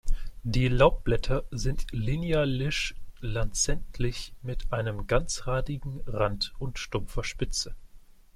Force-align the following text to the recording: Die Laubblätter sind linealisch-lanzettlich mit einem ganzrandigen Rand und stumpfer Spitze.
Die 0.41 0.67
Laubblätter 0.67 1.43
sind 1.51 1.85
linealisch-lanzettlich 1.91 4.33
mit 4.41 4.73
einem 4.73 5.05
ganzrandigen 5.05 6.01
Rand 6.07 6.55
und 6.57 6.79
stumpfer 6.79 7.23
Spitze. 7.23 7.75